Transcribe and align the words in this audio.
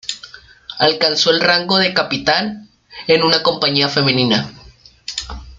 Alcanzó 0.79 1.29
el 1.29 1.39
rango 1.41 1.77
de 1.77 1.93
capitán 1.93 2.67
en 3.05 3.21
una 3.21 3.43
compañía 3.43 3.87
femenina. 3.87 4.51